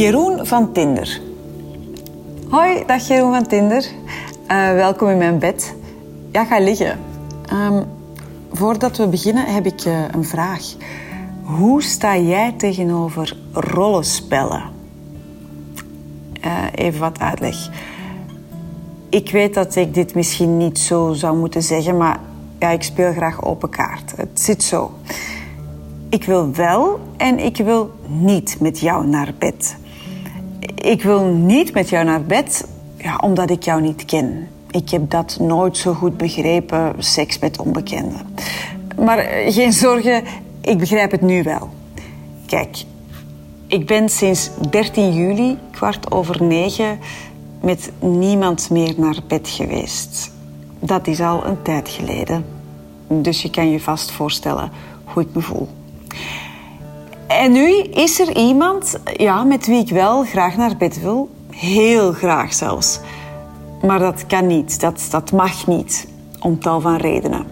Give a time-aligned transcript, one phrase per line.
[0.00, 1.20] Jeroen van Tinder.
[2.48, 3.86] Hoi, dag Jeroen van Tinder.
[4.48, 5.74] Uh, welkom in mijn bed.
[6.32, 6.98] Ja, ga liggen.
[7.52, 7.84] Um,
[8.52, 10.62] voordat we beginnen heb ik uh, een vraag.
[11.42, 14.62] Hoe sta jij tegenover rollenspellen?
[16.44, 17.70] Uh, even wat uitleg.
[19.08, 22.20] Ik weet dat ik dit misschien niet zo zou moeten zeggen, maar
[22.58, 24.12] ja, ik speel graag open kaart.
[24.16, 24.92] Het zit zo.
[26.08, 29.78] Ik wil wel en ik wil niet met jou naar bed.
[30.74, 34.48] Ik wil niet met jou naar bed ja, omdat ik jou niet ken.
[34.70, 38.34] Ik heb dat nooit zo goed begrepen, seks met onbekenden.
[38.96, 40.24] Maar eh, geen zorgen,
[40.60, 41.68] ik begrijp het nu wel.
[42.46, 42.84] Kijk,
[43.66, 46.98] ik ben sinds 13 juli, kwart over negen,
[47.60, 50.32] met niemand meer naar bed geweest.
[50.78, 52.44] Dat is al een tijd geleden.
[53.08, 54.70] Dus je kan je vast voorstellen
[55.04, 55.68] hoe ik me voel.
[57.30, 61.28] En nu is er iemand ja, met wie ik wel graag naar bed wil.
[61.50, 63.00] Heel graag zelfs.
[63.82, 66.08] Maar dat kan niet, dat, dat mag niet.
[66.40, 67.46] Om tal van redenen.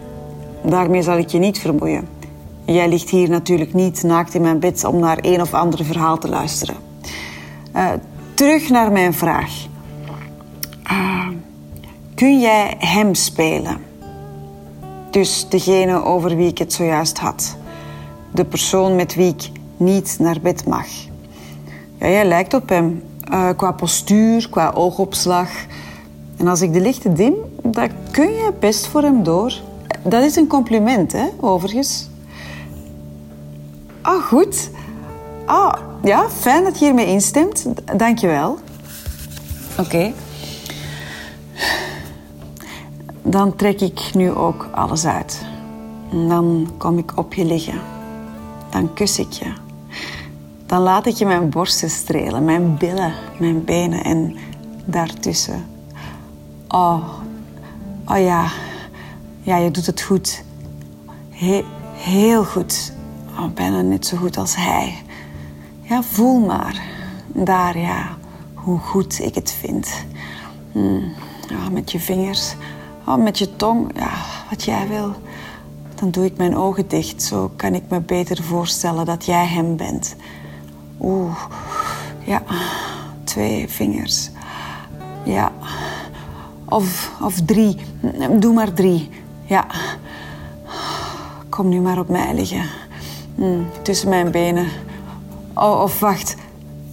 [0.63, 2.09] Daarmee zal ik je niet vermoeien.
[2.65, 6.19] Jij ligt hier natuurlijk niet naakt in mijn bed om naar een of ander verhaal
[6.19, 6.77] te luisteren.
[7.77, 7.89] Uh,
[8.35, 9.53] terug naar mijn vraag.
[10.91, 11.29] Uh,
[12.15, 13.77] kun jij hem spelen?
[15.11, 17.57] Dus degene over wie ik het zojuist had.
[18.35, 20.87] De persoon met wie ik niet naar bed mag.
[21.99, 23.03] Ja, jij lijkt op hem.
[23.33, 25.49] Uh, qua postuur, qua oogopslag.
[26.37, 29.53] En als ik de lichten dim, dan kun je best voor hem door.
[30.03, 32.09] Dat is een compliment, hè, overigens.
[34.03, 34.71] Oh, goed.
[35.47, 37.67] Ah, ja, fijn dat je hiermee instemt.
[37.97, 38.59] Dank je wel.
[39.79, 40.13] Oké.
[43.23, 45.43] Dan trek ik nu ook alles uit.
[46.11, 47.81] En dan kom ik op je liggen.
[48.71, 49.68] Dan kus ik je.
[50.69, 54.37] Dan laat ik je mijn borsten strelen, mijn billen, mijn benen en
[54.85, 55.67] daartussen.
[56.69, 57.09] Oh,
[58.07, 58.47] oh ja.
[59.43, 60.43] Ja, je doet het goed.
[61.95, 62.93] heel goed.
[63.39, 64.97] Oh, bijna net zo goed als hij.
[65.81, 66.83] Ja, voel maar.
[67.27, 68.17] Daar, ja.
[68.55, 69.91] Hoe goed ik het vind.
[70.73, 71.13] Mm.
[71.49, 72.55] Ja, met je vingers.
[73.07, 73.91] Oh, met je tong.
[73.95, 74.13] Ja,
[74.51, 75.15] wat jij wil.
[75.95, 77.23] Dan doe ik mijn ogen dicht.
[77.23, 80.17] Zo kan ik me beter voorstellen dat jij hem bent.
[81.01, 81.37] Oeh,
[82.25, 82.43] ja,
[83.25, 84.31] twee vingers.
[85.25, 85.53] Ja,
[86.65, 87.77] of, of drie.
[88.39, 89.11] Doe maar drie.
[89.45, 89.67] Ja.
[91.49, 92.65] Kom nu maar op mij liggen.
[93.35, 94.67] Hm, tussen mijn benen.
[95.55, 96.37] Oh, of wacht.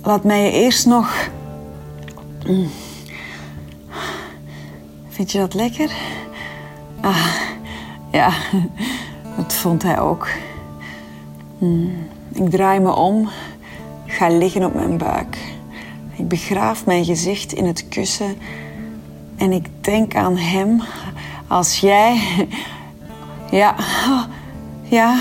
[0.04, 1.30] Laat mij je eerst nog...
[2.44, 2.68] Hm.
[5.08, 5.92] Vind je dat lekker?
[7.02, 7.26] Ah,
[8.12, 8.34] ja,
[9.38, 10.28] dat vond hij ook.
[11.58, 11.88] Hm.
[12.32, 13.30] Ik draai me om
[14.16, 15.38] ga liggen op mijn buik.
[16.16, 18.38] Ik begraaf mijn gezicht in het kussen
[19.38, 20.82] en ik denk aan hem
[21.48, 22.22] als jij.
[23.52, 23.76] Ja,
[24.84, 25.18] ja,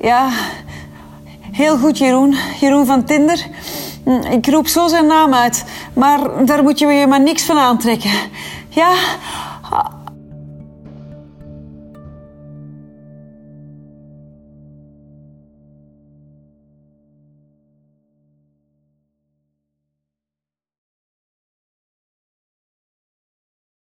[0.00, 0.28] ja.
[1.52, 2.34] Heel goed, Jeroen.
[2.60, 3.46] Jeroen van Tinder.
[4.30, 5.64] Ik roep zo zijn naam uit,
[5.94, 8.10] maar daar moet je je maar niks van aantrekken.
[8.68, 8.94] Ja,